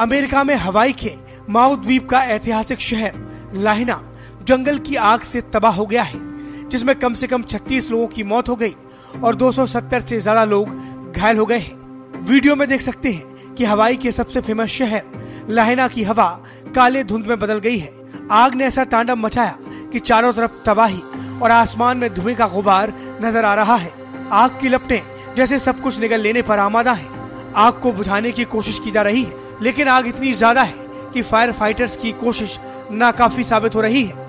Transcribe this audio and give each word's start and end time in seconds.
America 0.00 0.42
में 0.44 0.54
हवाई 0.54 0.92
के 0.94 1.10
माउ 1.50 1.76
द्वीप 1.76 2.08
का 2.08 2.22
ऐतिहासिक 2.24 2.80
शहर 2.80 3.12
लाहिना 3.54 4.00
जंगल 4.42 4.78
की 4.78 4.94
आग 4.96 5.22
से 5.22 5.40
तबाह 5.52 5.74
हो 5.74 5.86
गया 5.86 6.02
है, 6.02 6.18
जिसमें 6.68 6.94
कम 6.96 7.14
से 7.14 7.26
कम 7.26 7.42
36 7.44 7.90
लोगों 7.90 8.06
की 8.06 8.22
मौत 8.24 8.48
हो 8.48 8.56
गई 8.56 8.74
और 9.24 9.34
270 9.34 10.00
से 10.00 10.20
ज़्यादा 10.20 10.44
लोग 10.44 11.12
घायल 11.12 11.38
हो 11.38 11.46
गए 11.46 11.58
हैं। 11.58 12.20
वीडियो 12.20 12.56
में 12.56 12.66
देख 12.68 12.80
सकते 12.80 13.12
हैं 13.12 13.54
कि 13.54 13.64
हवाई 13.64 13.96
के 13.96 14.12
सबसे 14.12 14.40
फ़ेमस 14.40 14.68
शहर 14.68 15.46
लाहिना 15.50 15.88
की 15.88 16.02
हवा 16.02 16.28
काले 16.74 17.04
धुंध 17.04 17.26
में 17.26 17.38
बदल 17.38 17.58
गई 17.58 17.78
है। 17.78 17.92
आग 18.30 18.54
ने 18.54 18.64
ऐसा 18.64 18.84
तांडव 18.84 19.16
मचाया 19.16 19.56
कि 19.92 20.00
चारों 20.00 20.32
तरफ़ 20.32 20.62
तबाही 20.66 21.00
और 21.42 21.50
आसमान 21.50 21.98
में 21.98 22.12
धुएँ 22.14 22.34
का 22.34 22.46
गुबार 22.48 22.92
नज़र 23.22 23.44
आ 23.44 23.54
रहा 23.54 23.76
है। 23.76 23.92
आग 24.32 24.58
की 24.60 24.68
लपटें 24.68 25.00
जैसे 25.36 25.58
सब 25.58 25.80
कुछ 25.80 26.00
निगल 26.00 26.20
लेने 26.20 26.42
पर 26.42 26.58
आमादा 26.58 26.92
है। 26.92 27.08
आग 27.56 27.80
को 27.80 27.92
बुझाने 27.92 28.32
की 28.32 28.44
कोशिश 28.46 28.78
की 28.78 28.90
जा 28.90 29.02
रही 29.02 29.22
है। 29.22 29.40
लेकिन 29.62 29.88
आग 29.88 30.06
इतनी 30.06 30.32
ज़्यादा 30.34 30.62
है 30.62 31.10
कि 31.14 31.22
फायर 31.22 31.52
फाइटर्स 31.52 31.96
की 31.96 32.12
कोशिश 32.20 32.58
नाकाफी 32.92 33.44
साबित 33.44 33.74
हो 33.74 33.80
रही 33.80 34.04
है। 34.04 34.21